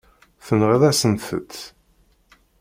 Tenɣiḍ-asent-t. 0.45 1.55